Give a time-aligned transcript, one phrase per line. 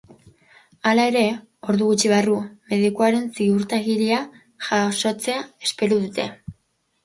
[0.91, 1.21] Hala ere,
[1.73, 2.39] ordu gutxi barru
[2.73, 4.21] medikuaren ziurtagiria
[4.73, 6.31] jasotzea espero dute.